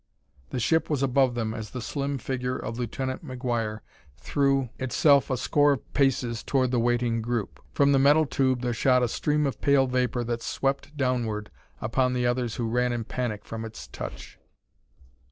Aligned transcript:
The 0.49 0.59
ship 0.59 0.89
was 0.89 1.03
above 1.03 1.35
them 1.35 1.53
as 1.53 1.69
the 1.69 1.79
slim 1.79 2.17
figure 2.17 2.57
of 2.57 2.79
Lieutenant 2.79 3.23
McGuire 3.23 3.81
threw 4.17 4.69
itself 4.79 5.29
a 5.29 5.37
score 5.37 5.73
of 5.73 5.93
paces 5.93 6.41
toward 6.41 6.71
the 6.71 6.79
waiting 6.79 7.21
group. 7.21 7.59
From 7.75 7.91
the 7.91 7.99
metal 7.99 8.25
tube 8.25 8.61
there 8.63 8.73
shot 8.73 9.03
a 9.03 9.07
stream 9.07 9.45
of 9.45 9.61
pale 9.61 9.85
vapor 9.85 10.23
that 10.23 10.41
swept 10.41 10.97
downward 10.97 11.51
upon 11.81 12.13
the 12.13 12.25
others 12.25 12.55
who 12.55 12.67
ran 12.67 12.91
in 12.91 13.03
panic 13.03 13.45
from 13.45 13.63
its 13.63 13.85
touch. 13.89 14.39